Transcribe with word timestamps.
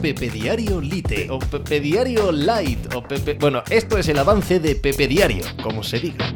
Pepe 0.00 0.30
Diario 0.30 0.80
Lite 0.80 1.28
o 1.28 1.40
Pepe 1.40 1.80
Diario 1.80 2.30
Light 2.30 2.94
o 2.94 3.02
Pepe... 3.02 3.34
Bueno, 3.34 3.64
esto 3.68 3.98
es 3.98 4.08
el 4.08 4.18
avance 4.18 4.60
de 4.60 4.76
Pepe 4.76 5.08
Diario, 5.08 5.44
como 5.60 5.82
se 5.82 5.98
diga. 5.98 6.32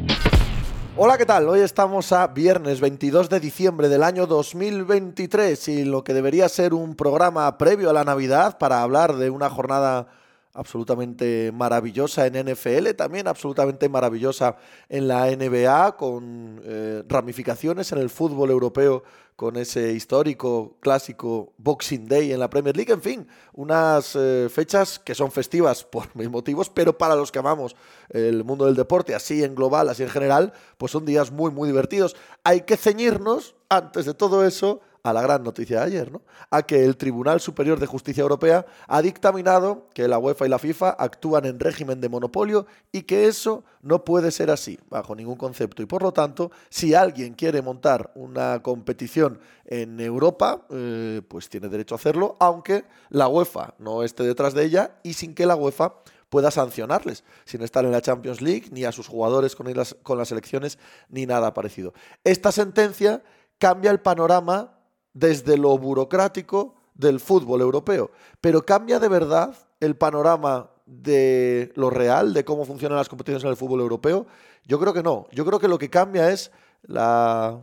Hola, 0.96 1.16
¿qué 1.16 1.24
tal? 1.24 1.48
Hoy 1.48 1.60
estamos 1.60 2.10
a 2.10 2.26
viernes 2.26 2.80
22 2.80 3.30
de 3.30 3.38
diciembre 3.38 3.88
del 3.88 4.03
año 4.03 4.26
2023 4.26 5.69
y 5.69 5.85
lo 5.85 6.03
que 6.03 6.12
debería 6.12 6.48
ser 6.48 6.74
un 6.74 6.96
programa 6.96 7.56
previo 7.56 7.90
a 7.90 7.92
la 7.92 8.03
Navidad 8.03 8.58
para 8.58 8.83
hablar 8.83 9.14
de 9.14 9.30
una 9.30 9.48
jornada 9.48 10.08
absolutamente 10.54 11.50
maravillosa 11.53 12.26
en 12.26 12.50
NFL, 12.50 12.90
también 12.96 13.26
absolutamente 13.26 13.88
maravillosa 13.88 14.56
en 14.88 15.08
la 15.08 15.26
NBA, 15.30 15.96
con 15.96 16.60
eh, 16.64 17.02
ramificaciones 17.09 17.92
en 17.92 17.98
el 17.98 18.10
fútbol 18.10 18.50
europeo, 18.50 19.02
con 19.34 19.56
ese 19.56 19.92
histórico 19.92 20.77
clásico 20.80 21.54
Boxing 21.56 22.06
Day 22.06 22.32
en 22.32 22.38
la 22.38 22.50
Premier 22.50 22.77
League, 22.77 22.92
en 22.92 23.00
fin, 23.00 23.27
unas 23.54 24.14
eh, 24.14 24.48
fechas 24.50 24.98
que 24.98 25.14
son 25.14 25.32
festivas 25.32 25.84
por 25.84 26.14
mis 26.14 26.28
motivos, 26.30 26.69
pero 26.69 26.96
para 26.96 27.16
los 27.16 27.32
que 27.32 27.38
amamos 27.38 27.74
el 28.10 28.44
mundo 28.44 28.66
del 28.66 28.77
deporte, 28.77 29.14
así 29.14 29.42
en 29.42 29.55
global, 29.55 29.88
así 29.88 30.02
en 30.02 30.10
general, 30.10 30.52
pues 30.77 30.92
son 30.92 31.06
días 31.06 31.32
muy, 31.32 31.50
muy 31.50 31.66
divertidos. 31.66 32.14
Hay 32.44 32.62
que 32.62 32.77
ceñirnos, 32.77 33.55
antes 33.69 34.05
de 34.05 34.14
todo 34.14 34.46
eso, 34.46 34.80
a 35.02 35.12
la 35.12 35.23
gran 35.23 35.42
noticia 35.42 35.80
de 35.80 35.87
ayer, 35.87 36.12
¿no? 36.12 36.23
A 36.51 36.62
que 36.62 36.84
el 36.84 36.97
Tribunal 36.97 37.41
Superior 37.41 37.80
de 37.80 37.87
Justicia 37.87 38.23
Europea 38.23 38.65
ha 38.87 39.02
dictaminado 39.02 39.88
que 39.95 40.06
la 40.06 40.19
UEFA 40.19 40.47
y 40.47 40.48
la 40.48 40.59
FIFA 40.59 40.91
actúan 40.91 41.45
en 41.45 41.59
régimen 41.59 42.01
de 42.01 42.09
monopolio 42.09 42.66
y 42.92 43.02
que 43.02 43.27
eso 43.27 43.65
no 43.83 44.05
puede 44.05 44.30
ser 44.30 44.51
así, 44.51 44.78
bajo 44.88 45.15
ningún 45.16 45.37
concepto. 45.37 45.83
Y 45.83 45.87
por 45.87 46.02
lo 46.02 46.12
tanto, 46.12 46.52
si 46.69 46.95
alguien 46.95 47.34
quiere 47.34 47.62
montar 47.62 48.12
una 48.15 48.62
competición 48.62 49.41
en 49.65 49.98
Europa, 49.98 50.66
eh, 50.70 51.23
pues 51.27 51.48
tiene 51.48 51.69
derecho 51.69 51.95
a 51.95 51.98
hacerlo, 51.98 52.37
aunque 52.39 52.84
la 53.09 53.27
UEFA 53.27 53.75
no 53.78 54.05
esté 54.05 54.23
detrás 54.23 54.55
de 54.55 54.64
ella 54.64 54.98
y 55.03 55.14
sin 55.14 55.34
que 55.34 55.47
la 55.47 55.56
UEFA 55.56 55.94
pueda 56.28 56.50
sancionarles, 56.50 57.25
sin 57.44 57.61
estar 57.61 57.84
en 57.84 57.92
la 57.92 58.00
Champions 58.00 58.41
League, 58.41 58.69
ni 58.70 58.84
a 58.84 58.92
sus 58.92 59.06
jugadores 59.06 59.55
con 59.55 59.70
las, 59.75 59.97
con 60.03 60.16
las 60.16 60.33
elecciones, 60.33 60.78
ni 61.11 61.27
nada 61.27 61.53
parecido. 61.53 61.92
Esta 62.25 62.53
sentencia 62.53 63.22
cambia 63.59 63.91
el 63.91 64.00
panorama 64.00 64.78
desde 65.14 65.56
lo 65.56 65.77
burocrático 65.78 66.74
del 66.94 67.20
fútbol 67.20 67.60
europeo, 67.60 68.10
pero 68.41 68.64
cambia 68.64 68.98
de 68.98 69.08
verdad 69.08 69.54
el 69.80 69.96
panorama 69.96 70.70
de 70.86 71.72
lo 71.74 71.91
real, 71.91 72.34
de 72.34 72.44
cómo 72.44 72.64
funcionan 72.64 72.98
las 72.98 73.08
competiciones 73.08 73.44
en 73.44 73.50
el 73.50 73.56
fútbol 73.56 73.80
europeo. 73.80 74.27
Yo 74.64 74.78
creo 74.78 74.92
que 74.92 75.02
no. 75.02 75.27
Yo 75.32 75.44
creo 75.44 75.58
que 75.58 75.69
lo 75.69 75.78
que 75.78 75.91
cambia 75.91 76.30
es 76.30 76.50
eh, 76.88 77.56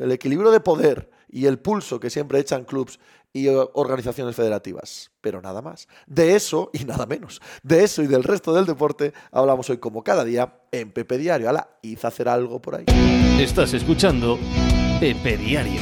el 0.00 0.12
equilibrio 0.12 0.50
de 0.50 0.60
poder 0.60 1.10
y 1.28 1.46
el 1.46 1.58
pulso 1.58 2.00
que 2.00 2.10
siempre 2.10 2.38
echan 2.38 2.64
clubes 2.64 2.98
y 3.32 3.48
organizaciones 3.48 4.34
federativas, 4.34 5.12
pero 5.20 5.40
nada 5.40 5.62
más. 5.62 5.86
De 6.06 6.34
eso 6.34 6.70
y 6.72 6.84
nada 6.84 7.06
menos. 7.06 7.40
De 7.62 7.84
eso 7.84 8.02
y 8.02 8.06
del 8.06 8.24
resto 8.24 8.52
del 8.52 8.66
deporte 8.66 9.12
hablamos 9.30 9.70
hoy 9.70 9.78
como 9.78 10.02
cada 10.02 10.24
día 10.24 10.60
en 10.72 10.90
Pepe 10.90 11.18
Diario. 11.18 11.48
Ala, 11.48 11.78
hice 11.82 12.06
hacer 12.06 12.28
algo 12.28 12.60
por 12.60 12.76
ahí. 12.76 12.86
Estás 13.38 13.72
escuchando 13.72 14.38
Pepe 14.98 15.36
Diario. 15.36 15.80